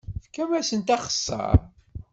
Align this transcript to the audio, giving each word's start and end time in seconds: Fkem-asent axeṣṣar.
Fkem-asent 0.23 0.95
axeṣṣar. 0.95 1.57